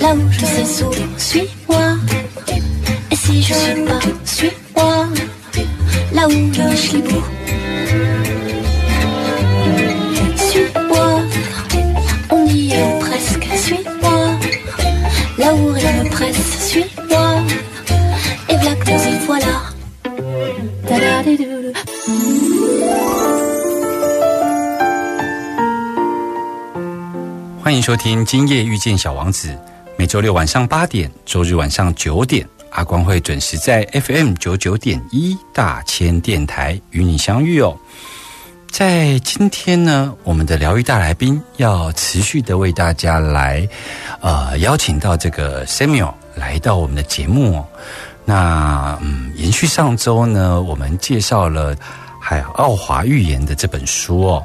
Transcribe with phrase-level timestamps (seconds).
[0.00, 1.48] là où je sais où suis.
[27.86, 29.52] 收听《今夜遇见小王子》，
[29.96, 37.78] 每周六晚上八点，周日晚上九点，阿光会准时在 FM 九九点一大千电台与你相遇哦。
[38.72, 43.64] 在今天呢，我们的疗愈大来宾要持续的为大家来，
[44.20, 47.64] 呃，邀请到这个 Samuel 来到我们的节目哦。
[48.24, 51.72] 那嗯，延续上周呢，我们介绍了
[52.20, 54.44] 海奥华预言的这本书哦。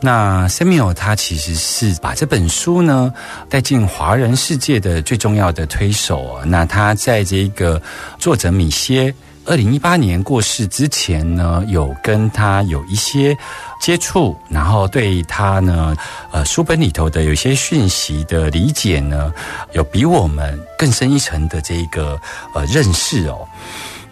[0.00, 3.12] 那 Samuel 他其实是把这本书呢
[3.48, 6.42] 带进华人世界的最重要的推手哦。
[6.46, 7.82] 那他在这个
[8.18, 9.12] 作者米歇
[9.44, 13.36] 二零一八年过世之前呢，有跟他有一些
[13.80, 15.96] 接触，然后对他呢，
[16.30, 19.32] 呃，书本里头的有些讯息的理解呢，
[19.72, 22.20] 有比我们更深一层的这个
[22.54, 23.48] 呃认识哦。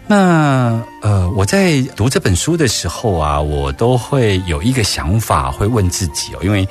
[0.07, 6.67] 那呃，我在读这本书的时候啊，我都会有一个想法，会问自己哦，因为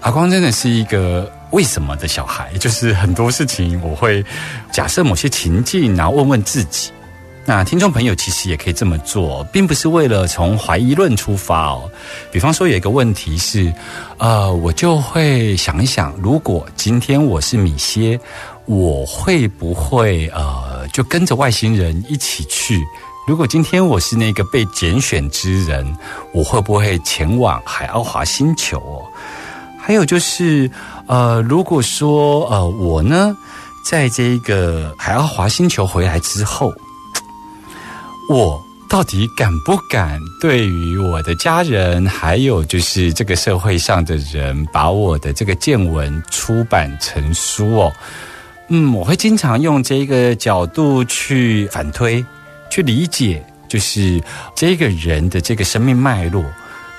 [0.00, 4.24] 阿光真的是一个为什么的小孩，就是很多事情我会
[4.72, 6.90] 假设某些情境，然后问问自己。
[7.44, 11.90] 那听众朋友其实也可以这么做，并不是为了从怀疑论出发哦。
[12.30, 13.72] 比方说有一个问题是，
[14.18, 18.18] 呃，我就会想一想，如果今天我是米歇，
[18.66, 22.80] 我会不会呃就跟着外星人一起去？
[23.26, 25.96] 如果今天我是那个被拣选之人，
[26.32, 28.78] 我会不会前往海奥华星球？
[28.78, 29.06] 哦，
[29.78, 30.70] 还有就是
[31.06, 33.36] 呃，如果说呃我呢，
[33.84, 36.72] 在这个海奥华星球回来之后。
[38.28, 47.92] 我到底敢不敢对于我的家人，还有就是这个社会上的人，把我的这个见闻出版成书哦？
[48.74, 52.24] 嗯，我会经常用这个角度去反推，
[52.70, 54.18] 去理解，就是
[54.54, 56.42] 这个人的这个生命脉络。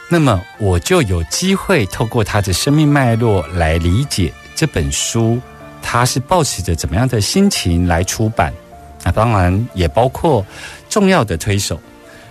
[0.07, 5.41] 那么我就有机会透过他的生命脉络来理解这本书，
[5.81, 8.53] 他是抱持着怎么样的心情来出版？
[9.03, 10.45] 那当然也包括。
[10.89, 11.81] 重要的推手，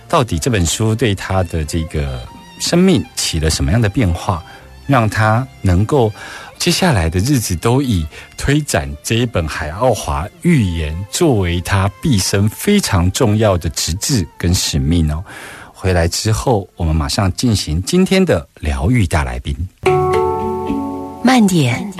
[0.07, 2.25] 到底这本书对他的这个
[2.61, 4.41] 生命起了什么样的变化，
[4.87, 6.09] 让他能够
[6.57, 8.05] 接下来的日子都以
[8.37, 15.23] 推展这一本《海奥华预言》作为他毕生非常重要的职责跟使命哦。
[15.73, 19.53] 回来之后，我们马上进行今天的疗愈大来宾。
[21.21, 21.91] 慢点，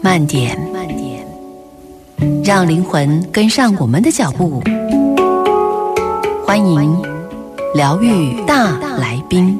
[0.00, 1.26] 慢点，慢点。
[2.44, 4.62] 让灵魂跟上我们的脚步，
[6.46, 7.02] 欢迎
[7.74, 9.58] 疗愈大来宾。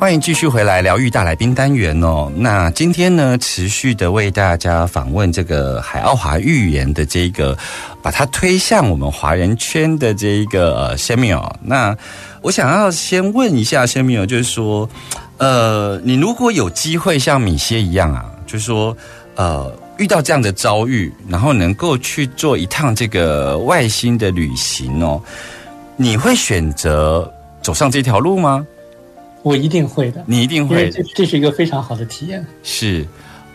[0.00, 2.32] 欢迎继续回来疗愈大来宾单元哦。
[2.34, 7.54] 那今天呢，持续的为大家访问这个海奥华预言的这个，
[8.00, 11.52] 把它推向我们华人圈的这一个呃 Samuel。
[11.60, 11.94] 那
[12.40, 14.88] 我想要先问一下 Samuel，就是说，
[15.36, 18.96] 呃，你如果有机会像米歇一样啊，就是说，
[19.34, 25.20] 呃，遇到这样的遭遇，然后能够去做一趟这个外星的旅行哦，
[25.98, 27.30] 你会选择
[27.60, 28.66] 走上这条路吗？
[29.42, 32.44] 我一定会的，你一定会这这是一个非常好的体验。
[32.62, 33.06] 是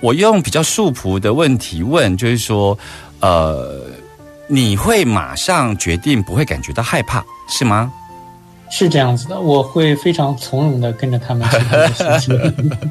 [0.01, 2.77] 我用比较素朴的问题问，就是说，
[3.19, 3.81] 呃，
[4.47, 7.91] 你会马上决定不会感觉到害怕，是吗？
[8.69, 11.47] 是这样子的，我会非常从容的跟着他们
[12.19, 12.31] 去。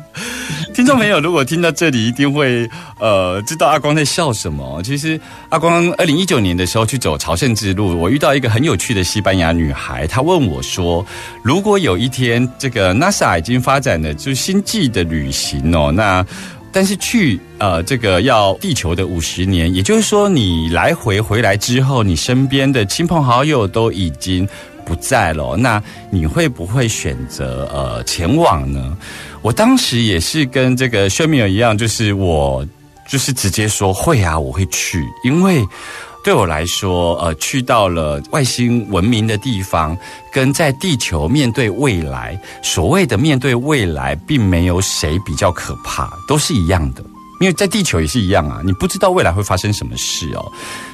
[0.73, 2.69] 听众朋友，如果听到这里，一定会
[2.99, 4.83] 呃知道阿光在笑什么。
[4.83, 11.05] 其实阿光二零一九年的时候去走朝圣之路，我遇到一个很有趣的西班牙女孩，她问我说
[11.43, 16.27] ：“如果有一天这个 NASA 已经发展了就是星际的旅行哦，那
[16.73, 24.49] 但是去呃这个要地球的五十年，也就是说你来回回来之后，你身边的亲朋好友都已经
[24.85, 28.97] 不在了，那你会不会选择呃前往呢？”
[29.43, 32.67] 我当时也是跟这个薛米尔一样，就是我
[33.09, 35.63] 就是直接说会啊，我会去，因为
[36.25, 39.95] 对我来说，呃，去到了外星文明的地方，
[40.33, 47.05] 跟在地球面对未来，所谓的面对未来，并没有谁比较可怕，都是一样的。
[47.45, 50.51] 因为在地球也是一样啊，你不知道未来会发生什么事哦。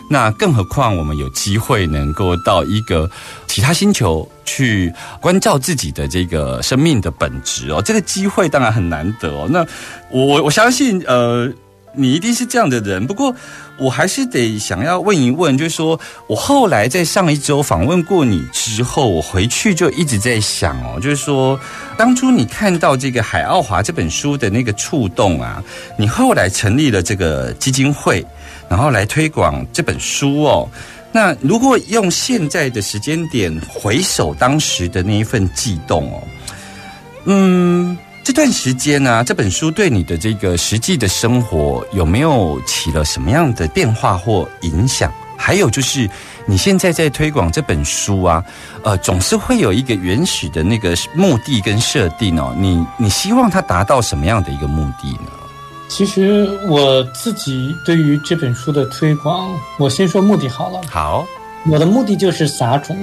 [0.09, 3.09] 那更何况我们有机会能够到一个
[3.47, 9.47] 其他星球去关照自己的这个生命的本质哦，这个机会当然很难得哦。
[9.49, 9.65] 那
[10.11, 11.49] 我我我相信呃。
[11.93, 13.35] 你一定是这样的人，不过
[13.79, 15.99] 我还是得想要问一问，就是说
[16.29, 21.59] 我后来在上一周访问过你之后，我回去就一直在想哦，就是说
[21.97, 25.63] 当初你看到这个《海奥华》这本书的那个触动啊，
[25.97, 28.25] 你后来成立了这个基金会，
[28.69, 30.69] 然后来推广这本书哦。
[31.13, 36.23] 那如果用现在的时间点回首当时的那一份悸动哦，
[37.25, 37.99] 嗯。
[38.23, 45.13] 这段时间呢，这本书对你的这个实际的生活有没有起了什么样的变化或影响？
[45.37, 46.09] 还有就是，
[46.45, 48.45] 你现在在推广这本书啊，
[48.83, 52.55] 呃，总是会有一个原始的那个目的跟设定哦。
[52.59, 55.31] 你你希望它达到什么样的一个目的呢？
[55.89, 60.79] 其实我自己对于这本书的推广，我先说目的好了。
[60.91, 61.27] 好，
[61.67, 62.95] 我的目的就是撒种。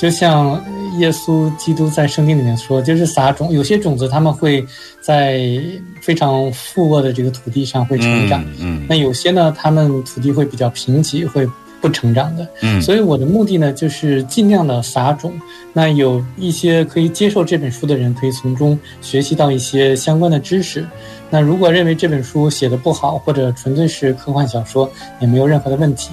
[0.00, 0.58] 就像
[0.98, 4.64] 耶稣基督在圣经里面说，就是撒种，有些种子他们会
[4.98, 5.60] 在
[6.00, 11.46] 非常富沃的这个土地上会成长，嗯，那有些呢，他们土地会比较贫瘠，会
[11.82, 15.34] 不成长的，嗯，所以我的目的呢，就是尽量的撒种。
[15.74, 20.82] 那有一些可以接受这本书的人，可以从中学习到一些相关的知识。
[21.28, 26.10] 那如果认为这本书写的不好，或者纯粹是科幻小说，也没有任何的问题。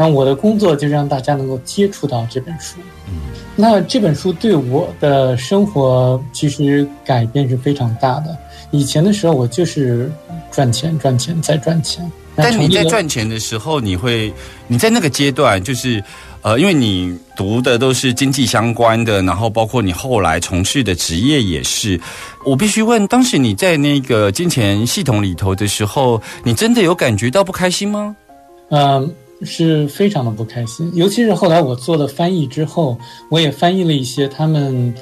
[0.00, 2.78] 那我的工作就是让大家能够接触到这本书。
[3.06, 3.20] 嗯，
[3.54, 8.34] 那这本书对我的生活其实改变是非常大的。
[8.70, 10.10] 以前的时候，我就是
[10.50, 12.10] 赚钱、赚钱再赚钱。
[12.34, 14.32] 但你在赚钱的时候，你会
[14.68, 16.02] 你在那个阶段，就是
[16.40, 22.00] 呃，因为你读的都是经济相关的，然后包括你后来从事的职业也是。
[22.46, 28.16] 我必须问，当时你在那个金钱系统里头的时候，你真的有感觉到不开心吗？
[28.70, 29.14] 嗯。
[29.42, 32.98] 是非常的不开心，尤其是后来我做了翻译之后，
[33.28, 34.94] 我也翻译了一些他们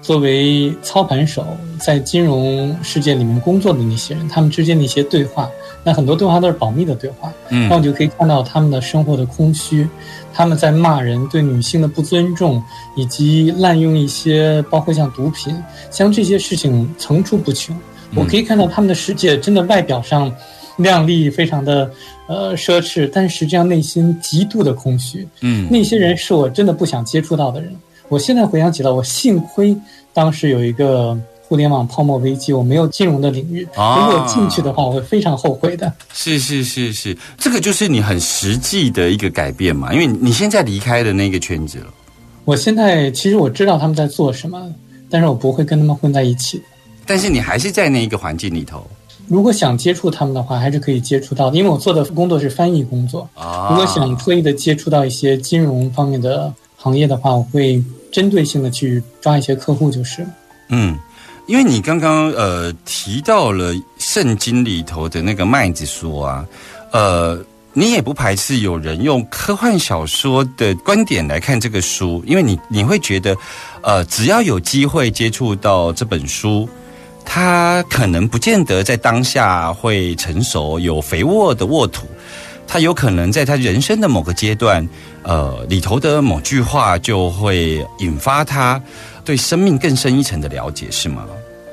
[0.00, 1.44] 作为操盘手
[1.78, 5.50] 在金融世界里面工作的那些人，他们之间的一些对话。
[5.82, 9.88] 那很多对话都是保密的对话，嗯，那我就可以看到他们的生活的空虚，
[10.32, 12.62] 他们在骂人、对女性的不尊重，
[12.94, 15.56] 以及滥用一些包括像毒品，
[15.90, 17.74] 像这些事情层出不穷。
[18.14, 20.30] 我可以看到他们的世界真的外表上
[20.82, 21.90] 靓丽，非常的。
[22.26, 25.26] 呃，奢侈，但实际上内心极度的空虚。
[25.40, 27.74] 嗯，那些人是我真的不想接触到的人。
[28.08, 29.76] 我现在回想起来，我幸亏
[30.12, 33.62] 当时有一个互联网泡沫危机，我没有金融的领域。
[33.62, 35.92] 如果进去的话，我会非常后悔的。
[36.12, 41.92] 是是是是，这个就是你很实际的一个改变嘛，因为你现在离开的那个圈子了。
[42.44, 44.72] 我现在其实我知道他们在做什么，
[45.10, 46.62] 但是我不会跟他们混在一起。
[47.04, 48.88] 但是你还是在那一个环境里头。
[49.30, 53.20] 如果想接触他们的话，还是可以接触到的，因为我做的工作是翻译工作。
[53.34, 60.26] 啊，如果想特意的接触到一些金融方面的行业的话，我会针对性的去抓一些客户，就是。
[60.68, 60.98] 嗯，
[61.46, 66.44] 因为你刚刚呃提到了圣经里头的那个麦子说啊，
[66.90, 67.38] 呃，
[67.72, 73.36] 你也不排斥有人用科幻小说的观点来看这个书，因为你你会觉得，
[73.80, 76.68] 呃，只要有机会接触到这本书。
[77.24, 82.06] 他可能不见得在当下会成熟有肥沃的沃土，
[82.66, 84.86] 他有可能在他人生的某个阶段，
[85.22, 88.80] 呃，里头的某句话就会引发他
[89.24, 91.24] 对生命更深一层的了解，是吗？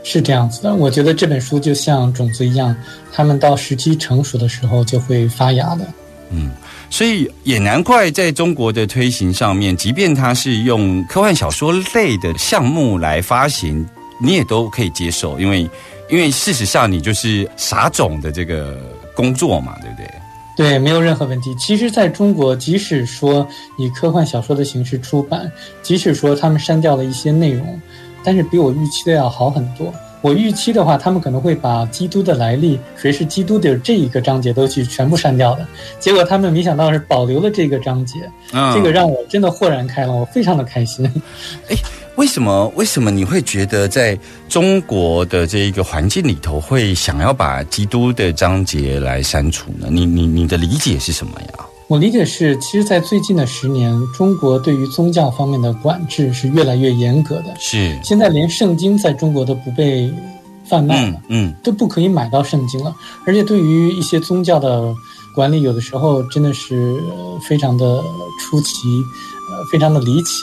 [0.03, 2.75] 是这样子的，我觉得这本书就像种子一样，
[3.11, 5.85] 他们到时机成熟的时候就会发芽的。
[6.29, 6.51] 嗯，
[6.89, 13.85] 所以也难怪在中国的推行上面，即便它是用科幻小说类的项目来发行。
[14.19, 15.69] 你也都可以接受，因为
[16.09, 18.79] 因为事实上你就是撒种的这个
[19.15, 20.11] 工作嘛，对不对？
[20.55, 21.53] 对，没有任何问题。
[21.55, 23.47] 其实，在中国，即使说
[23.77, 25.51] 以科幻小说的形式出版，
[25.83, 27.79] 即使说他们删掉了一些内容，
[28.23, 29.93] 但是比我预期的要好很多。
[30.21, 35.67] 我预期的话，他们可能会把基督的来历、谁是基督的这一个章节都去全部删掉的。
[35.99, 41.07] 结果他们没想到是保留了这个章节，嗯这个让我真的豁然开朗，我非常的开心。
[42.17, 42.67] 为什么？
[42.75, 44.17] 为什么你会觉得在
[44.49, 49.87] 中国的这一个环境里头，会想要把基督的章节来删除呢？
[49.91, 51.65] 你你你的理解是什么呀？
[51.87, 57.55] 我理解是，其实，在最近的十年，中国对于宗教方面的管制是越来越严格的。
[57.59, 60.11] 是，现在连圣经在中国都不被
[60.65, 62.93] 贩卖了嗯，嗯都不可以买到圣经了。
[63.27, 64.91] 而且对于一些宗教的
[65.35, 68.01] 管理，有的时候真的是呃非常的
[68.41, 68.71] 出奇，
[69.51, 70.41] 呃，非常的离奇。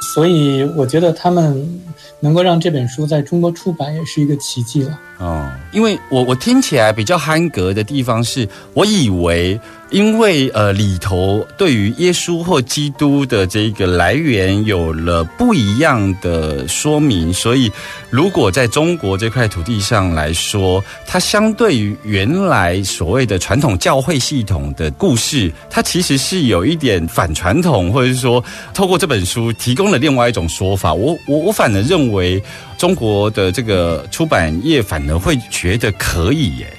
[0.00, 1.80] 所以我觉得他们
[2.20, 4.98] 能够让这本书在中国出版，也是一个奇迹了。
[5.18, 9.58] 哦，因为我我听起来比较憨格的地方是，我以为
[9.90, 17.68] 因为呃里头对于耶稣或基督的这个来源有了不一样的说明，所以
[18.10, 30.94] 如果在中国这块土地上来说，它相对于原来所谓的传统教会系统的故事，它其实是有一点反传统，或者是说透过这本书提供了另外一种说法。
[30.94, 32.40] 我我我反而认为。
[32.78, 36.72] 中国的这个出版业反而会觉得可以耶，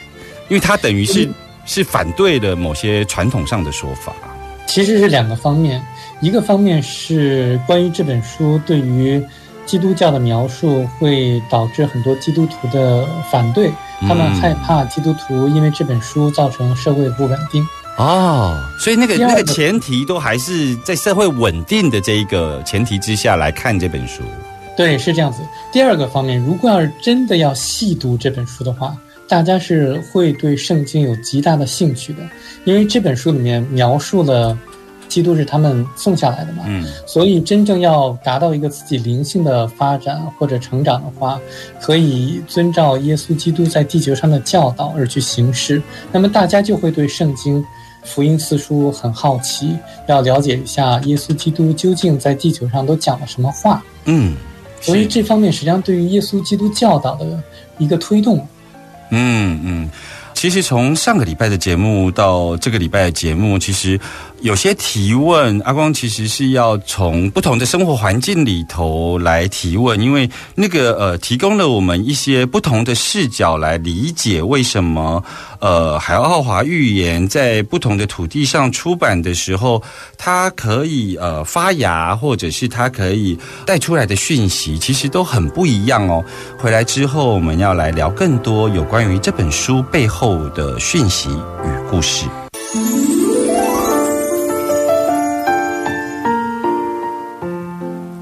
[0.50, 1.30] 因为他等于是
[1.66, 4.14] 是反对的某些传统上的说法。
[4.68, 5.82] 其实是两个方面，
[6.22, 9.24] 一个方面是关于这本书对于
[9.66, 13.72] 基督教的描述，会导致很多基督徒的反对，
[14.02, 17.66] 他们害怕基督徒因为这本书造成社会不稳定。
[17.98, 24.24] 哦，所以那个个那个前提都还是在社会稳定的这一个前提之下来看这本书。
[24.80, 25.42] 对，是这样子。
[25.74, 28.96] 第二个方面，如果要是真的要细读这本书的话，
[29.28, 32.24] 大家是会对圣经有极大的兴趣的，
[32.64, 34.58] 因为这本书里面描述了
[35.10, 36.64] 基督是他们送下来的嘛。
[36.66, 41.38] 嗯所以，真正要达到一个自己灵性的发展或者成长的话，
[41.82, 45.84] 可以遵照耶稣基督在地球上的教导而去行事。
[46.10, 47.62] 那么，大家就会对圣经、
[48.06, 53.84] 福音四书很好奇，要了解一下耶稣基督究竟在地球上都讲了什么话。
[54.06, 54.34] 嗯，
[54.82, 57.42] 所以是这方面实际上对于耶稣基督教导的
[57.78, 58.48] 一个推动。
[59.12, 59.90] 嗯嗯，
[60.36, 64.00] 其实从上个礼拜的节目到这个礼拜的节目，其实
[64.42, 75.24] 有些提问，阿光其实是要从不同的生活环境里头来提问，因为那个呃，提供了我们一些不同的视角来理解为什么
[75.60, 79.82] 呃海奥华预言在不同的土地上出版的时候，
[80.18, 86.24] 它可以呃发芽，或者是它可以带出来的讯息，其实都很不一样哦。
[86.58, 92.26] 回来之后，我们要来聊更多有关于这本书背后的讯息与故事。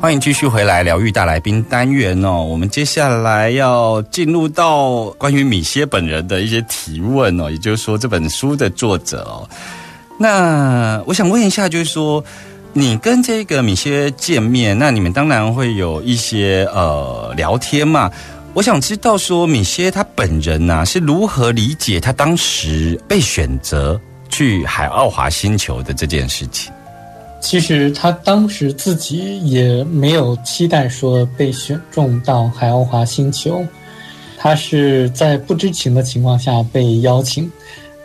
[0.07, 2.41] 欢迎继续回来疗愈大来宾单元哦。
[2.41, 9.43] 我们接下来要进入到关于米歇本人的一些提问哦，也就是说这本书的作者哦。
[10.17, 12.23] 那我想问一下，就是说
[12.71, 18.09] 你跟这个米歇见面，那你们当然会有一些呃聊天嘛。
[18.53, 23.99] 我想知道说米歇他本人呐、是如何理解他当时被选择
[24.29, 26.71] 去海奥华星球的这件事情。
[27.39, 33.65] 其实他当时自己也没有期待说被选中到海奥华星球，
[34.37, 37.49] 他是在不知情的情况下被邀请。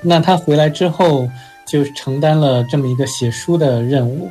[0.01, 1.29] 那他回来之后
[1.67, 4.31] 就承担了这么一个写书的任务。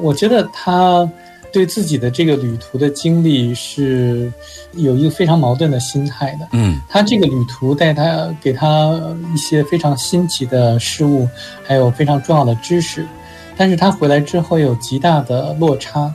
[0.00, 1.08] 我觉得他
[1.52, 4.32] 对自己的这个旅途的经历是
[4.72, 6.48] 有一个非常矛盾的心态的。
[6.52, 8.98] 嗯他这个旅途带他给他
[9.34, 11.28] 一些非常新奇的事物，
[11.62, 13.06] 还有非常重要的知识，
[13.56, 16.12] 但是他回来之后有极大的落差，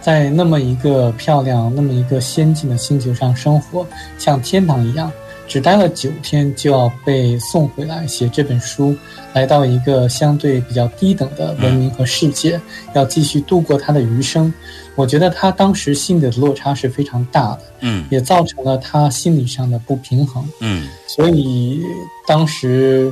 [0.00, 3.86] 在那么一个漂亮、那么一个先进的星球上生活，
[4.18, 5.10] 像天堂一样，
[5.46, 8.96] 只待了九天就要被送回来写这本书，
[9.32, 12.60] 来到一个相对比较低等的文明和世界，
[12.94, 14.52] 要继续度过他的余生。
[14.96, 17.60] 我觉得他当时心里的落差是非常大的。
[17.82, 21.80] 嗯也造成了他心理上的不平衡，嗯所以
[22.26, 23.10] 当时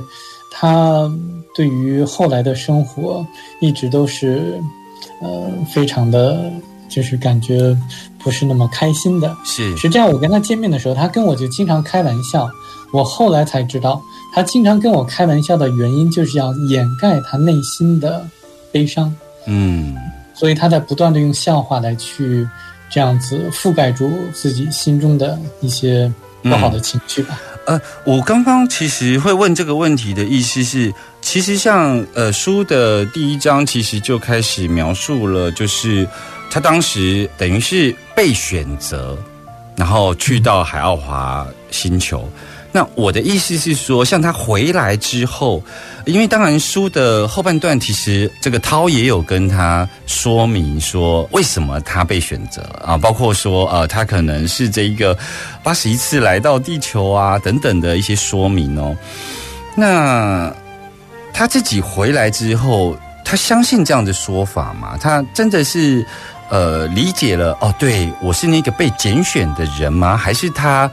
[0.60, 1.08] 他
[1.54, 3.24] 对于后来的生活
[3.60, 4.60] 一直都是，
[5.22, 6.50] 呃，非常的，
[6.88, 7.76] 就是感觉
[8.18, 9.36] 不是那么开心的。
[9.44, 12.50] 是实际上，我跟他见面的时候，他跟我就经常开玩笑。
[12.92, 14.02] 我后来才知道，
[14.34, 18.26] 他经常跟我开玩笑的原因，就是要掩盖他内心的
[18.72, 19.14] 悲伤。
[19.46, 19.96] 嗯
[20.34, 22.48] 所以他在不断的用笑话来去
[22.90, 26.12] 这样子覆盖住自己心中的一些
[26.42, 27.38] 不好的情绪吧。
[27.68, 36.08] 呃，我刚刚其实会问这个问题的意思是，其实像呃书的第一章，其实就开始描述了，就是
[36.50, 39.14] 他当时等于是被选择，
[39.76, 42.26] 然后去到海奥华星球。
[42.70, 45.62] 那我的意思是说，像他回来之后，
[46.04, 55.16] 因为当然书的后半段，其实这个涛也有跟他说明说，为什么他被选择啊，包括说呃，他可能是这一个
[55.62, 58.94] 八十一次来到地球啊等等的一些说明哦。
[59.74, 60.52] 那
[61.32, 62.94] 他自己回来之后，
[63.24, 64.94] 他相信这样的说法吗？
[65.00, 66.04] 他真的是
[66.50, 70.18] 呃理解了哦，对我是那个被拣选的人吗？
[70.18, 70.90] 还是他？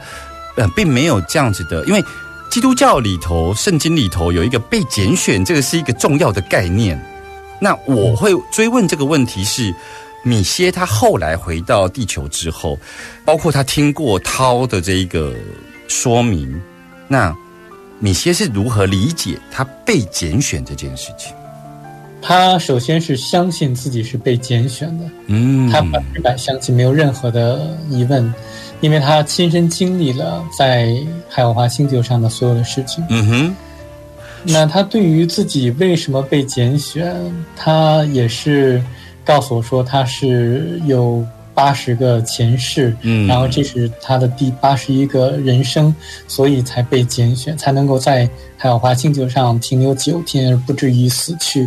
[0.56, 2.04] 呃，并没有这样子的，因为
[2.50, 6.98] 基督教里头、圣经里头有一个被拣选，这个是一个重要的概念。
[7.60, 9.74] 那我会追问这个问题是，
[10.24, 12.78] 米歇他后来回到地球之后，
[13.24, 15.34] 包括他听过涛的这一个
[15.88, 16.60] 说明，
[17.08, 17.34] 那
[17.98, 21.32] 米歇是如何理解他被拣选这件事情？
[22.26, 28.34] 他首先是相信自己是被拣选的，嗯，他百分之百相信，没有任何的疑问。
[28.80, 30.92] 因为他亲身经历了在
[31.30, 33.56] 海奥华星球上的所有的事情，嗯哼，
[34.42, 37.16] 那他对于自己为什么被拣选，
[37.56, 38.82] 他也是
[39.24, 45.94] 告诉我说他是有八十个前世，嗯，然后这是他的第八十一个人生，
[46.28, 48.28] 所以才被拣选，才能够在
[48.58, 51.66] 海奥华星球上停留九天而不至于死去，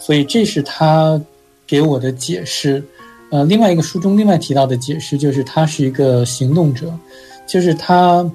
[0.00, 1.20] 所以这是他
[1.66, 2.82] 给我的解释。
[3.30, 6.92] 呃，另外一个书中另外提到的解释就是他是一个行动者，
[7.46, 8.28] 就是他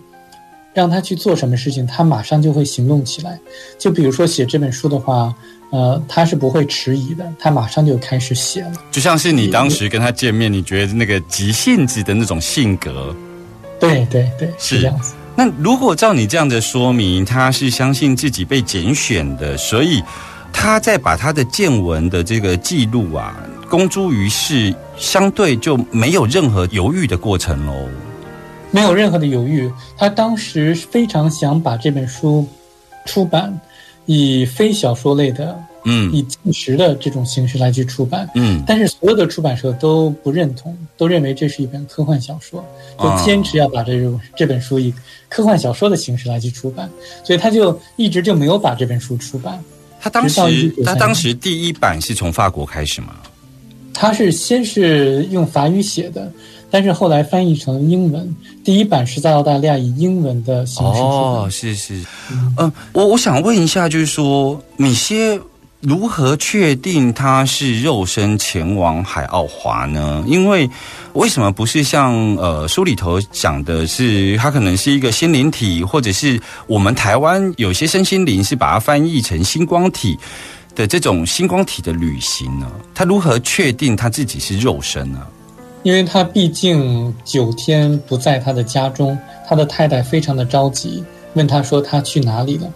[0.74, 3.38] 让他去做什么事情，他马上就会行动起来。
[3.78, 5.36] 就比如说写这本书的话，
[5.72, 8.74] 呃，他是不会迟疑的，他马上就开始写了。
[8.92, 13.14] 就像是你当时跟他见面，你觉得那个急性子的那种性格，
[13.80, 15.14] 对对对，是这样子。
[15.36, 20.02] 那如果照你这样的说明，他是相信自己被拣选的，所以
[20.58, 23.38] 他在把他的见闻的这个记录啊。
[23.70, 27.74] 公诸于世，相对就没有任何犹豫的过程喽。
[28.72, 32.48] 没有任何的犹豫，他当时非常想把这本书
[33.06, 33.60] 出版，
[34.06, 38.64] 以非小说类的，嗯，以纪实的这种形式来去出版，嗯。
[38.66, 42.64] 但是所有的出版社都不认同，都认为这是一本科幻小说，
[43.00, 44.94] 就坚持要把这种这本书以
[45.28, 46.90] 科幻小说的形式来去出版，
[47.24, 49.60] 所以他就一直就没有把这本书出版。
[50.06, 53.16] 他当时他当时第一版是从法国开始吗？
[53.92, 56.32] 他是先是用法语写的，
[56.70, 58.36] 但是后来翻译成英文。
[58.64, 62.00] 第一版是在澳大利亚以英文的形式哦，是是，
[62.60, 65.40] 嗯，我我想问一下，就是说米歇
[65.88, 70.24] 如何确定他是肉身前往海奥华呢？
[70.26, 70.68] 因为
[71.14, 80.18] 为什么不是像呃书里头讲的是，他可能是一个心灵体，或者是我们台湾有些身心灵是把它翻译成星光体？
[80.74, 85.26] 的这种星光体的旅行呢，他如何确定他自己是肉身呢？
[85.84, 89.18] 因为他毕竟九天不在他的家中，
[89.48, 91.02] 他的太太非常的着急，
[91.36, 92.68] 问他说他去哪里了。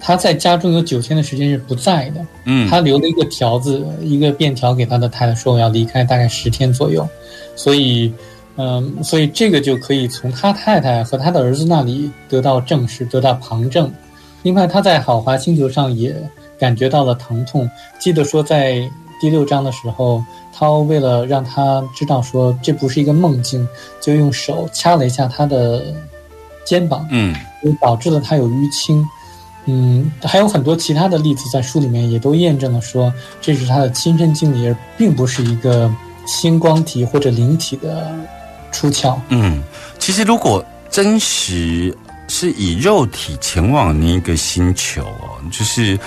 [0.00, 7.08] 他在家中有九天的时间是不在的，嗯，他留了一个条子，一个便条给他的太太说我要离开大概十天左右，
[7.56, 8.12] 所以，
[8.56, 13.92] 嗯，所以这个就可以从他太太和他的儿子那里得到证实，得到旁证。
[14.42, 16.14] 另外，他在好华星球上也。
[16.58, 17.70] 感觉到了疼痛。
[18.00, 18.82] 记得说，在
[19.20, 20.20] 第六章的时候，
[20.52, 23.64] 涛为了让他知道说这不是一个梦境，
[24.00, 25.84] 就用手掐了一下他的
[26.64, 27.32] 肩膀，嗯，
[27.62, 29.06] 就导致了他有淤青。
[29.68, 35.88] 嗯，还有很多其他的例子在书里面也都验证了说这是他的亲身经历，而并不是一个
[36.26, 38.10] 星光体或者灵体的
[38.72, 39.16] 出窍。
[39.28, 39.62] 嗯，
[39.98, 41.94] 其实如果真实
[42.28, 45.98] 是以肉体前往那个星球哦，就是。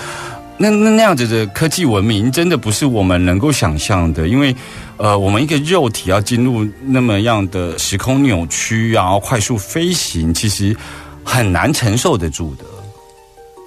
[0.58, 4.28] 那那那样子的科技文明，真的不是我们能够想象的。
[4.28, 4.54] 因为，
[4.96, 10.76] 呃，我们一个肉体要进入那么样的时空扭曲，然后快速飞行，其实
[11.24, 12.64] 很难承受得住的。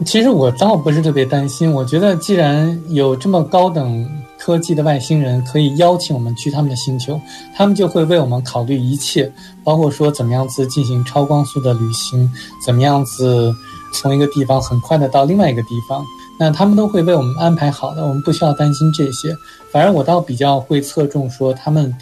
[0.04, 1.72] 其实我倒不是特别担心。
[1.72, 4.06] 我觉得，既然有这么高等
[4.38, 7.20] 科技的外星人可以邀请我们去他们的星球，
[7.56, 9.32] 他们就会为我们考虑一切，
[9.64, 12.30] 包括说怎么样子进行超光速的旅行，
[12.66, 13.56] 怎么样子
[13.94, 16.04] 从一个地方很快的到另外一个地方。
[16.38, 19.34] 那他们都会为我们安排好的，我们不需要担心这些。
[19.72, 21.96] 反而我倒比较会侧重说，他们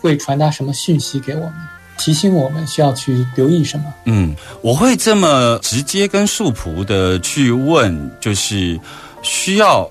[0.00, 1.52] 会传达什么讯息给我们，
[1.96, 3.84] 提醒我们需要去留意什么。
[4.06, 8.78] 嗯，我会这么直接跟素朴的去问，就是
[9.22, 9.88] 需要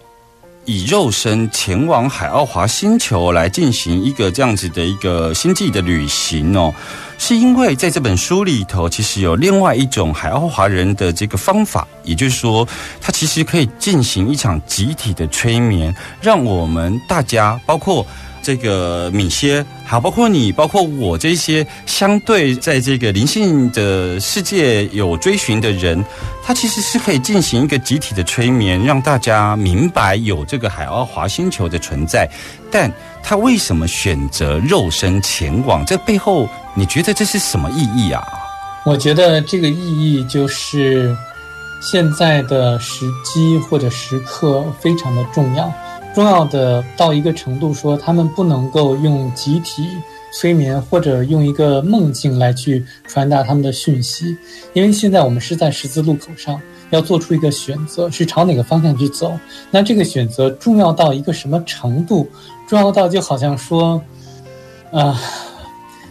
[0.65, 6.73] 以肉身前往海奥华星球来进行一个这样子的一个星际的旅行哦，
[7.17, 12.67] 是因为在这本书里头，其实有另外一种海奥华人的这个方法，也就是说，
[13.01, 18.05] 它其实可以进行一场集体的催眠，让我们大家，包括。
[18.43, 26.03] 这个米歇，好，包括你，包括我这些相对在这个灵性的世界有追寻的人，
[26.43, 32.29] 他其实是可以进行一个集体的催眠，让大家明白有这个海奥华星球的存在。
[32.69, 32.91] 但
[33.23, 35.85] 他为什么选择肉身前往？
[35.85, 38.21] 这背后你觉得这是什么意义啊？
[38.85, 41.15] 我觉得这个意义就是
[41.81, 45.73] 现在的时机或者时刻非常的重要。
[46.13, 49.87] 重要的到一个程度，说他们不能够用集体
[50.31, 54.37] 催眠或者用一个梦境来去传达他们的讯息，
[54.73, 59.37] 因为现在我们是在十字路口上，要做出一个选择，是朝哪个方向去走。
[59.71, 62.29] 那这个选择重要到一个什么程度？
[62.67, 64.01] 重要到就好像说，
[64.91, 65.19] 啊，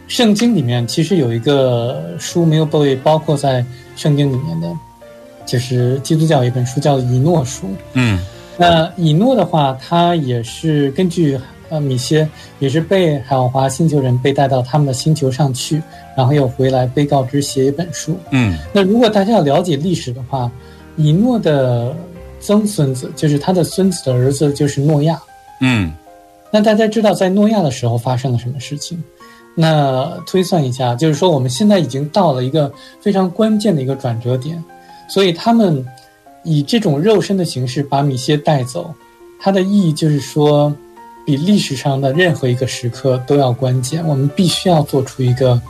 [0.09, 4.69] 圣经里面其实有一个书没有被包括在圣经里面的，
[5.47, 7.67] 就是基督教一本书叫《以诺书》。
[7.95, 8.19] 嗯。
[8.59, 15.83] 那以诺的话，他也是根据呃米歇，也是被海奥华星球人被带到他们的星球上去，
[16.15, 18.17] 然后又回来被告知写一本书。
[18.31, 20.51] 嗯，那如果大家要了解历史的话，
[20.97, 21.97] 以诺的
[22.41, 25.19] 曾孙子就是他的孙子的儿子就是诺亚。
[25.61, 25.91] 嗯，
[26.51, 29.03] 那大家知道在诺亚的时候发生了什么事情？
[29.55, 34.63] 那推算一下，就是说我们现在已经到了一个非常关键的一个转折点，
[35.09, 35.85] 所以他们。
[36.45, 38.95] 以这种肉身的形式把米歇带走，
[39.41, 40.75] 它的意义就是说，
[41.25, 44.07] 比历史上的任何一个时刻都要关键。
[44.07, 45.61] 我们必须要做出一个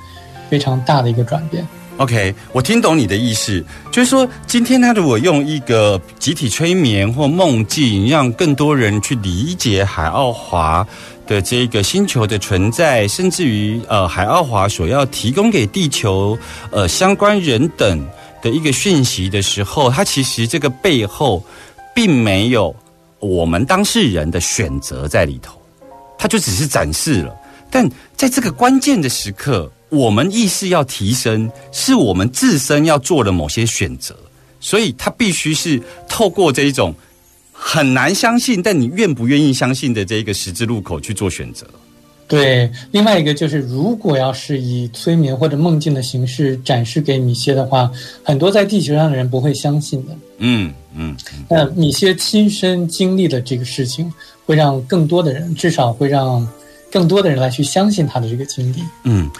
[0.48, 1.66] 非常大的一个转变。
[1.98, 10.84] OK，我听懂你的意思，就是说，今天他如果用一个集体催眠或梦境，让更多人去理解海奥华
[11.26, 16.36] 的这个星球的存在，甚至于呃，海奥华所要提供给地球
[16.70, 18.02] 呃相关人等。
[18.42, 21.42] 的一个讯息的时候，它其实这个背后
[21.94, 22.74] 并没有
[23.20, 25.58] 我们当事人的选择在里头，
[26.18, 27.34] 它就只是展示了。
[27.70, 34.14] 但在这个关键的时刻，我们意识要提升，是我们自身要做的某些选择，
[34.60, 36.94] 所以它必须是透过这一种
[37.50, 41.66] 很难相信，但你愿不愿意相信的这一个十字路口去做选择。
[42.32, 47.90] 对，另外一个就是，如果要是以催眠或者梦境的形式展示给米歇的话，
[48.22, 50.16] 很多在地球上的人不会相信的。
[50.38, 51.14] 嗯嗯。
[51.46, 54.10] 那米歇亲身经历的这个事情，
[54.46, 56.48] 会让更多的人，至少会让
[56.90, 58.78] 更多的人来去相信他的这个经历。
[59.04, 59.30] 嗯。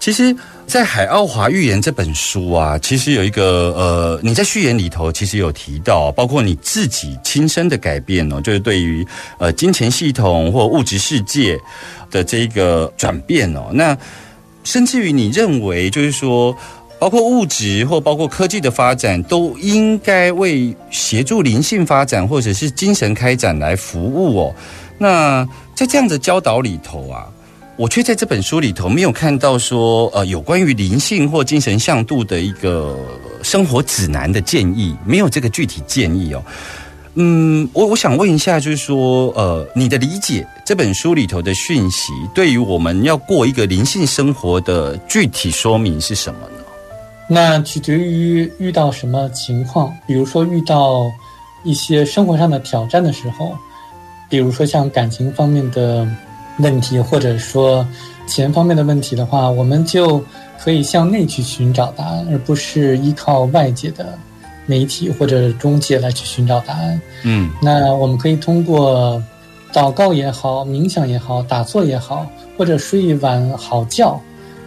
[0.00, 0.34] 其实，
[0.70, 9.04] 在《海奥华预言》这本书啊，其实有一个呃，你在序言里头其实有提到，包括你自己亲身的改变哦，就是对于
[9.38, 11.58] 呃金钱系统或物质世界
[12.08, 13.98] 的这一个转变哦，那
[14.62, 16.56] 甚至于你认为，就是说，
[17.00, 24.54] 包括物质或包括科技的发展，都应该为协助灵性发展或者是精神开展来服务哦。
[24.98, 27.26] 那在这样的教导里头啊。
[27.80, 32.94] 我却在这本书里头没有看到说，呃，有关于灵性或精神向度的一个
[33.42, 36.42] 生活指南的建议，没有这个具体建议哦。
[37.14, 46.62] 嗯，我我想问一下，就是说，呃，你的理解这本书里头的讯息，对于我们要过一个灵性生活的具体说明是什么呢？
[47.30, 51.10] 那取决于遇到什么情况，比如说遇到
[51.64, 53.56] 一些生活上的挑战的时候，
[54.28, 56.06] 比如说像感情方面的。
[56.60, 57.86] 问题或者说
[58.26, 60.22] 钱方面的问题的话，我们就
[60.58, 64.18] 可以向内去寻找答案，而不是依靠外界的
[64.66, 67.00] 媒体或者中介来去寻找答案。
[67.24, 69.22] 嗯，那我们可以通过
[69.72, 74.20] 祷告也好、冥想也好、打坐也好，或者睡一晚好觉，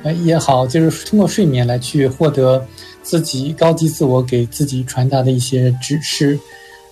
[0.03, 2.65] 呃也好，就是通过睡眠来去获得
[3.01, 6.37] 自己高级自我给自己传达的一些指示。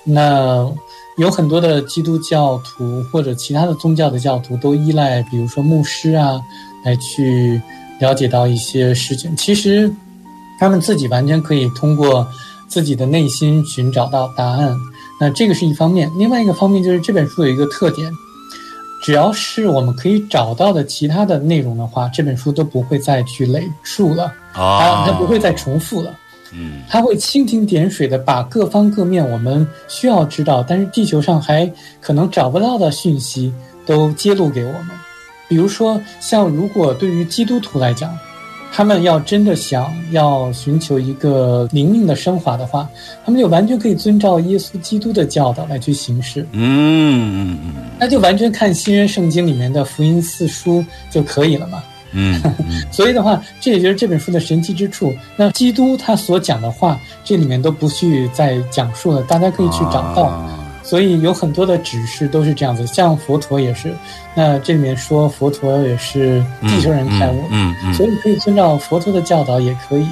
[0.04, 0.72] 那。
[1.18, 6.40] 有很多的基督教徒或者其他的宗教的教徒都依赖，比如说牧师啊，
[6.86, 7.62] 来去
[8.00, 9.36] 了解到一些事情。
[9.36, 9.92] 其实，
[10.60, 12.26] 他们自己完全可以通过
[12.68, 14.76] 自己的内心寻找到答案。
[15.20, 18.12] 那这个是一方面，另外一个方面就是这本书有一个特点，
[19.04, 26.12] 只要是我们可以找到的其他的内容的话，这本书都不会再去累述了啊，它不会再重复了。
[26.54, 33.54] 嗯，他会蜻蜓点水的把各方各面我们需要知道，但是地球上还可能找不到的讯息
[33.86, 34.88] 都揭露给我们。
[35.48, 38.18] 比如说，像如果对于基督徒来讲，
[38.74, 42.88] 他们要真的想要寻求一个灵命的升华的话，
[43.26, 46.48] 他们就完全可以遵照耶稣基督的教导来去行事。
[46.54, 51.84] 嗯嗯嗯那就完全看新约圣经里面的福音四书就可以了嘛。
[52.14, 55.16] 嗯 嗯所以的话，这也就是这本书的神奇之处。
[55.36, 60.24] 那基督他所讲的话，这里面都不去再讲述了，大家可以去找到。
[60.24, 63.96] 啊所以有很多的指示都是这样子，像佛陀也是。
[64.36, 70.08] 那这里面说佛陀也是地球人开悟，嗯嗯所以可以遵照佛陀的教导也可以。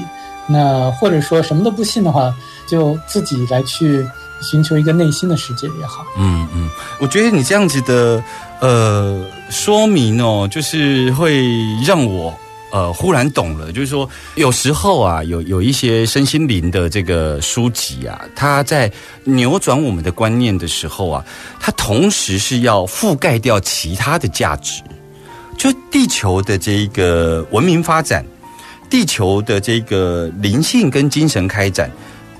[0.47, 2.33] 那或者说什么都不信的话，
[2.67, 4.07] 就自己来去
[4.41, 6.05] 寻求一个内心的世界也好。
[6.17, 8.23] 嗯嗯，我觉得你这样子的
[8.59, 11.43] 呃说明哦，就是会
[11.85, 12.33] 让我
[12.71, 18.91] 呃忽然懂了，就是说有时候啊，有有一些身心灵的这个书籍啊，它在
[19.23, 21.25] 扭转我们的观念的时候啊，
[21.59, 24.81] 它同时是要覆盖掉其他的价值，
[25.57, 28.25] 就地球的这个文明发展。
[28.89, 31.91] 地球的这个灵性跟精神开展，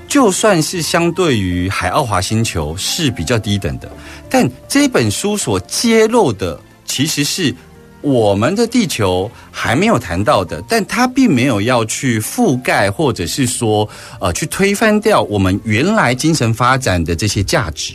[0.10, 3.90] 就算是相对于海奥华星球是比较低等的，
[4.28, 7.56] 但这本书所揭露的其实是
[8.02, 13.88] 我们的地球还没有谈到的，但它并没有要去覆盖或者是说
[14.20, 17.94] 呃去推翻掉我们原来精神发展的这些价值。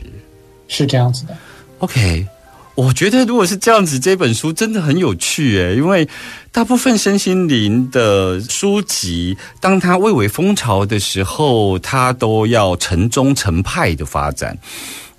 [0.68, 1.36] 是这样子的。
[1.78, 2.24] OK，
[2.74, 6.08] 我觉得如果是这样子，这本书真的很有趣诶，因为
[6.50, 14.58] 大部分身心灵的书籍，当它蔚为风潮的时候，它都要成宗成派的发展。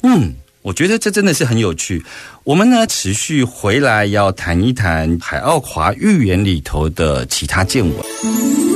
[0.03, 2.03] 嗯，我觉得这真的是很有趣。
[2.43, 8.74] 我们呢，持续回来要谈一谈海奥华寓言里头的其他见闻。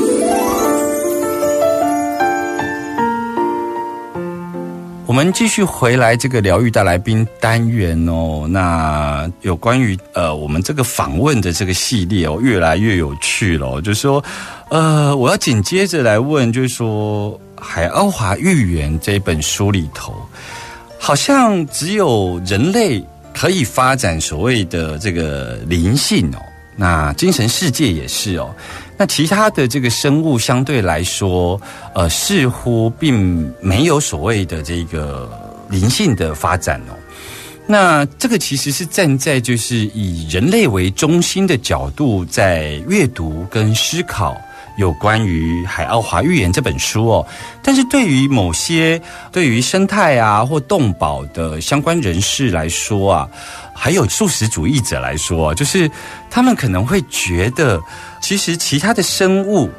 [5.10, 13.82] 我们继续回来这个疗愈大来宾单元哦，那有关于呃我们这个访问的这个系列哦，越来越有趣了哦。
[13.82, 14.24] 就是说，
[14.70, 20.14] 呃，我要紧接着来问，就是说《海奥华寓言》这本书里头，
[21.00, 26.40] 好像只有人类可以发展所谓的这个灵性哦，
[26.76, 28.54] 那精神世界也是哦。
[29.00, 31.60] 那其他的这个生物相对来说，
[31.96, 35.32] 呃，似乎并没有所谓的这个
[35.70, 36.94] 灵性的发展哦。
[37.66, 44.36] 那这个其实是站在就是以人类为中心的角度，在阅读跟思考
[44.78, 47.26] 有关于《海奥华预言》这本书哦。
[47.64, 53.30] 但是对于某些对于生态啊或动保的相关人士来说啊，
[53.82, 55.90] 还有素食主义者来说，就是
[56.30, 57.80] 他们可能会觉得，
[58.22, 59.70] 其实其他的生物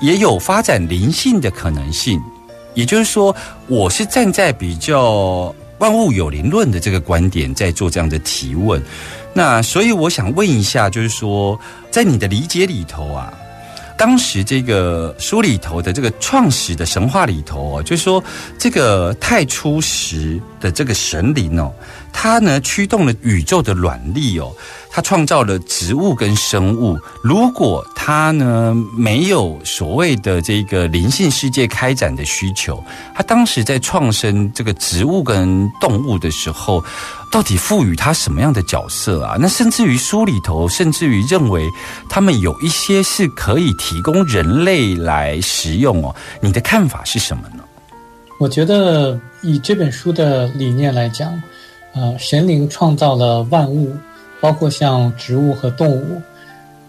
[0.00, 2.20] 也有发展灵性的可能性。
[2.74, 3.34] 也就是说，
[3.68, 8.82] 我是站在比较万物有灵论的这个观点在做这样的提问。
[9.32, 13.32] 那所以我想问一下，就是说，在你的理解里头啊，
[13.96, 18.22] 当时这个书里头的这个创始的神话里头哦，就是说
[18.58, 21.72] 这个太初时的这个神灵哦，
[22.12, 24.52] 它呢驱动了宇宙的卵力哦，
[24.90, 26.98] 它创造了植物跟生物。
[27.22, 32.82] 如果它呢没有所谓的这个灵性世界开展的需求，
[33.14, 36.84] 它当时在创生这个植物跟动物的时候，
[37.30, 39.36] 到底赋予它什么样的角色啊？
[39.40, 41.68] 那甚至于书里头，甚至于认为
[42.08, 46.14] 他们有一些是可以提供人类来食用哦。
[46.40, 47.64] 你的看法是什么呢？
[48.38, 51.30] 我觉得以这本书的理念来讲，
[51.94, 53.92] 呃，神灵创造了万物，
[54.40, 56.22] 包括像植物和动物，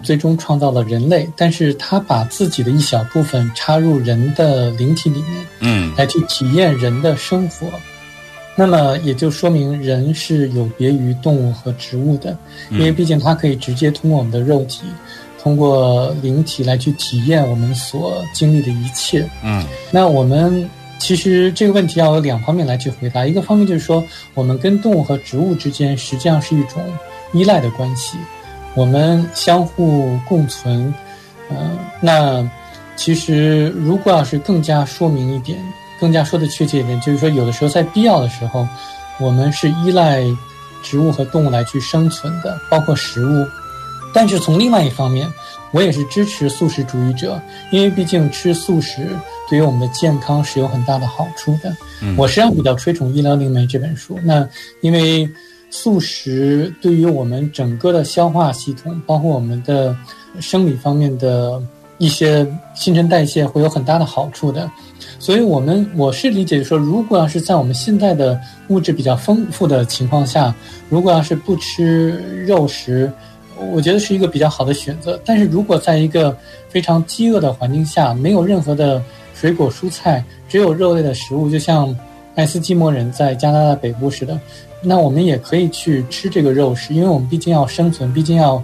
[0.03, 7.67] 最终创造了人类，但是他把自己的一小部分插入人的灵体里面，嗯来去体验人的生活。
[8.55, 12.37] 那么也就说明人是有别于动物和植物的，
[12.69, 14.81] 因为毕竟它可以直接通过我们的肉体，
[15.41, 19.27] 通过灵体来去体验我们所经历的一切。
[19.43, 20.69] 嗯那我们
[21.01, 24.03] 其实这个问题要有两方面来去回答，一个方面就是说，
[24.35, 26.81] 我们跟动物和植物之间实际上是一种
[27.33, 28.17] 依赖的关系，
[28.75, 30.93] 我们相互共存。
[31.49, 32.47] 呃，那
[32.95, 35.57] 其实如果要是更加说明一点，
[35.99, 38.65] 更加说的确切一点，就是说有的时候在必要的时候，
[39.19, 40.23] 我们是依赖
[40.83, 43.45] 植物和动物来去生存的，包括食物。
[44.13, 45.27] 但是从另外一方面，
[45.71, 49.07] 我也是支持素食主义者，因为毕竟吃素食
[49.49, 51.75] 对于我们的健康是有很大的好处的。
[52.01, 54.47] 嗯我实际上比较推崇《医疗灵媒》这本书，那
[54.81, 55.29] 因为
[55.69, 59.95] 素食对于我们整个的消化系统，包括我们的
[60.39, 61.61] 生理方面的
[61.97, 64.69] 一些新陈代谢会有很大的好处的。
[65.19, 70.53] 所以，我们我是理解说，如果要是在我们现在的物质比较丰富的情况下，
[70.89, 73.11] 如果要是不吃肉食，
[73.71, 75.19] 我觉得是一个比较好的选择。
[75.23, 76.35] 但是如果在一个
[76.69, 79.01] 非常饥饿的环境下，没有任何的
[79.33, 81.95] 水果蔬菜，只有肉类的食物，就像
[82.35, 84.39] 爱斯基摩人在加拿大北部似的，
[84.81, 88.61] 那我们也可以去吃这个肉食，因为我们毕竟要生存，毕竟要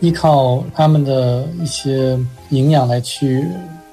[0.00, 2.18] 依靠他们的一些
[2.50, 3.44] 营养来去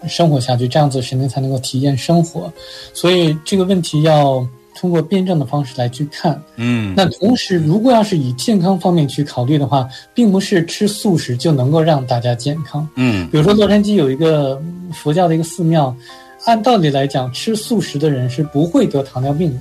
[0.08, 2.52] 生活下去，这样子神灵才能够体验生活。
[2.94, 4.46] 所以这个问题要
[4.84, 6.38] 通过辩证的方式来去看。
[6.58, 12.86] 嗯，那同时，如果要是以健康方面去考虑的话，并不是吃素食就能够让大家健康。
[12.98, 15.96] 嗯比如说洛杉矶有一个嗯佛教的一个寺庙，
[16.44, 19.60] 按道理来讲，吃素食的人是不会得糖尿病的。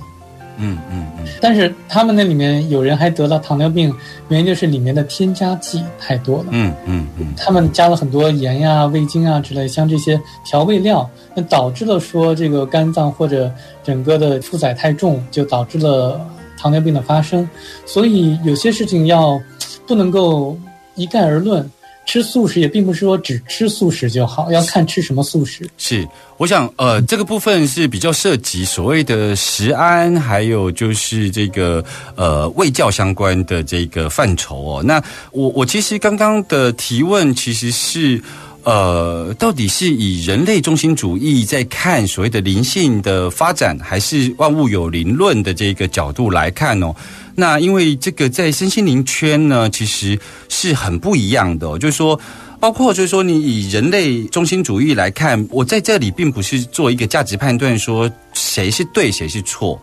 [0.57, 3.93] 嗯嗯嗯但是他们那里面有人还得了糖尿病，
[4.29, 6.45] 原因就是里面的添加剂太多了。
[6.51, 13.51] 嗯嗯嗯他们加了很多盐呀、味精啊之类，像这些调味料，那导致了说这个肝脏或者
[13.83, 16.19] 整个的负载太重，就导致了
[16.57, 17.47] 糖尿病的发生。
[17.85, 19.41] 所以有些事情要
[19.87, 20.57] 不能够
[20.95, 21.69] 一概而论。
[22.05, 25.69] 吃素食也并不是说只吃素食就好，要看吃什么素食。
[25.77, 31.83] 是，我想呃，这个部分是比较涉及所谓的食安，还有就是这个
[32.15, 34.83] 呃卫教相关的这个范畴哦。
[34.83, 38.21] 那我我其实刚刚的提问其实是。
[38.63, 46.95] 呃，到底是以人类中心主义在看所谓的灵性的发展，还是万物有灵论的这个角度来看哦？
[47.35, 50.17] 那因为这个在身心灵圈呢，其实
[50.49, 52.19] 是很不一样的、就是说。
[52.59, 59.77] 包括就是说，你以人类中心主义来看，我在这里并不是做一个价值判断，说谁是对谁是错，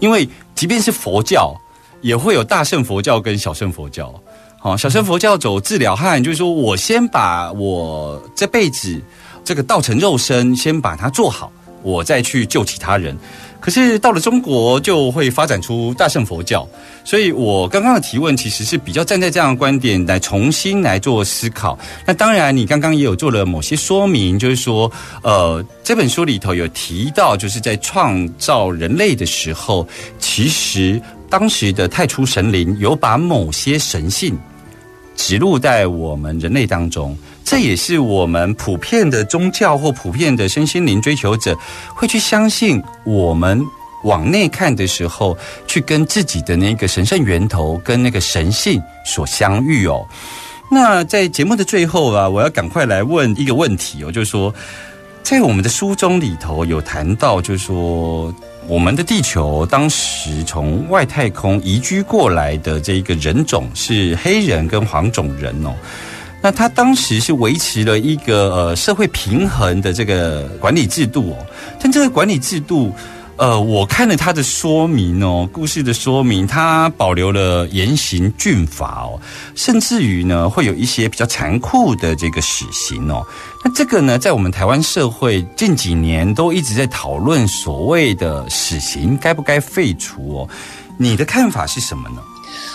[0.00, 1.54] 因为即便是佛教，
[2.00, 4.12] 也会有大乘佛教跟小乘佛教。
[4.64, 8.98] 哦，小乘佛教走治疗汉，就是说我先把我这辈子
[9.44, 13.14] 这个道成肉身，先把它做好，我再去救其他人。
[13.60, 16.66] 可是到了中国，就会发展出大乘佛教，
[17.04, 21.78] 所以我刚刚的提问其实是比较站在这样的观点来重新来做思考。
[22.06, 24.90] 那当然，你刚刚也有做了某些说明，就是说，
[25.22, 29.86] 呃，这本书里头有提到，就是在创造人类的时候，
[30.18, 30.98] 其实
[31.28, 34.38] 当时的太初神灵有把某些神性
[35.14, 37.16] 植入在我们人类当中。
[37.44, 41.56] 这也是我们普遍的宗教或普遍的身心灵追求者
[41.94, 43.62] 会去相信，我们
[44.04, 50.06] 往内看的时候，去跟自己的那个神圣源头跟那个神性所相遇哦。
[50.70, 54.52] 那在节目的最后啊，我要赶快来问一个问题哦，就是说，
[55.24, 58.32] 在我们的书中里头有谈到，就是说，
[58.68, 65.74] 我们的地球当时从外太空移居过来的这一个人种是黑人跟黄种人哦。
[66.42, 71.46] 那他当时是维持了一个呃社会平衡的这个管理制度哦，
[71.80, 72.92] 但这个管理制度，
[73.36, 79.20] 呃，我看了他的说明哦，故事的说明，他保留了严刑峻法哦，
[79.56, 83.26] 甚至于呢会有一些比较残酷的这个死刑哦。
[83.64, 90.48] 那这个呢，在我们台湾社会近几年都一直在讨论所谓的死刑该不该废除哦，
[90.96, 92.22] 你的看法是什么呢？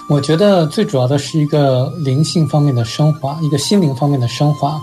[0.10, 4.78] 我觉得最主要的是一个灵性方面的升华，一个心灵方面的升华。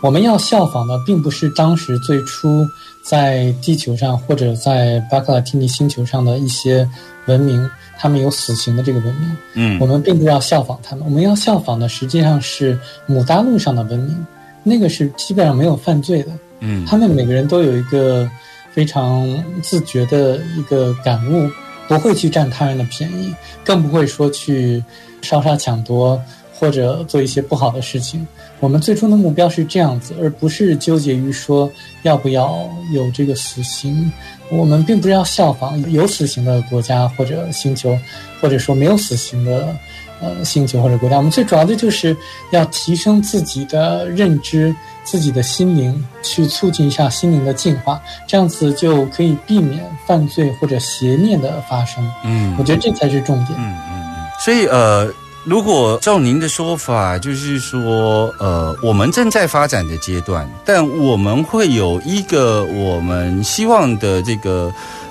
[0.00, 2.66] 我们要效仿的，并不是当时最初
[3.02, 6.88] 在地球上或者在巴克拉提尼星球上的一些
[7.26, 9.36] 文明，他们有死刑的这个文明。
[9.54, 14.26] 嗯我们并不是要效仿他们，我们要效仿的实际上是姆大陆上的文明，
[14.62, 16.30] 那个是基本上没有犯罪的。
[16.60, 18.28] 嗯他们每个人都有一个
[18.72, 19.28] 非常
[19.62, 21.50] 自觉的一个感悟，
[21.88, 23.34] 不会去占他人的便宜，
[23.64, 24.82] 更不会说去
[25.22, 26.20] 烧杀抢夺
[26.58, 28.26] 或者做一些不好的事情。
[28.60, 31.70] 我们最终的目标是这样子，而不是纠结于说
[32.02, 34.10] 要不要有这个死刑。
[34.50, 37.96] 我们并不是要效仿有死刑的国家或者星球，
[38.40, 39.76] 或者说没有死刑的
[40.20, 41.16] 呃星球或者国家。
[41.16, 42.16] 我们最主要的就是
[42.50, 44.74] 要提升自己的认知。
[45.04, 52.06] 自己的心灵去促进一下心灵的进化，这样子就可以避免犯罪或者邪念的发生。
[52.24, 53.58] 嗯我觉得这才是重点。
[53.58, 55.10] 嗯嗯嗯，所以呃，
[55.48, 64.70] 如果照您的说法，就是说呃，我们正在发展的阶段，但我们会有一个我们希望的这个。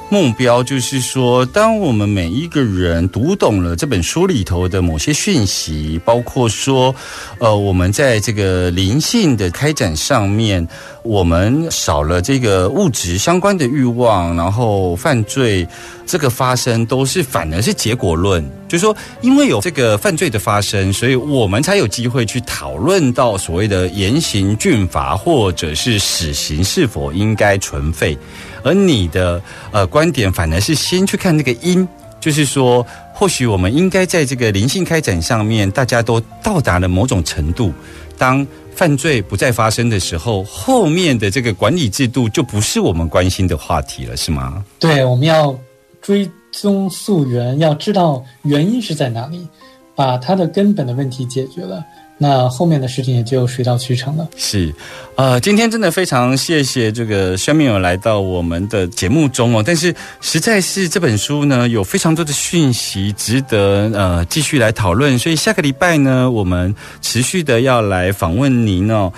[0.09, 6.95] 目标就是说，当我们每一个人读懂了这本书里头的某些讯息，包括说，
[7.39, 10.65] 呃，我们在这个灵性的开展上面，
[11.07, 15.65] 我们少了这个物质相关的欲望，然后犯罪
[16.05, 28.17] 这个发生都是反而是结果论，就是说，因为有这个犯罪的发生，所以我们才有机会去讨论到所谓的严刑峻法或者是死刑是否应该存废。
[28.63, 29.41] 而你的
[29.71, 31.87] 呃观点反而是先去看那个因，
[32.19, 37.71] 就是说，或许我们应该在这个灵性开展上面，大家都到达了某种程度，
[38.17, 38.45] 当
[38.77, 44.63] 犯罪不再发生的时候，后面的这个管理制度就不是我们关心的话题了，是吗？
[44.77, 45.57] 对，我们要
[45.99, 49.47] 追踪溯源，要知道原因是在哪里，
[49.95, 51.83] 把它的根本的问题解决了。
[52.17, 54.27] 那后面的事情也就水到渠成了。
[54.35, 54.73] 是，
[55.15, 59.63] 呃，今天真的非常谢谢这个宣明友来到我们的节目中哦。
[59.65, 69.11] 但是实在是这本书呢，有非常多的讯息值得呃继续来讨论，所以下个礼拜呢，我们持续的要来访问您哦。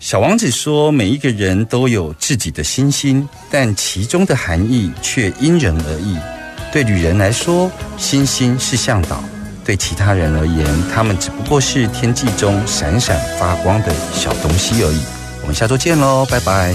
[0.00, 6.16] 小王子说，每一个人都有自己的星星，但其中的含义却因人而异。
[6.72, 9.22] 对旅人来说，星星是向导。
[9.70, 15.00] 对其他人而言，他们只不过是天际中闪闪发光的小东西而已。
[15.42, 16.74] 我们下周见喽，拜拜。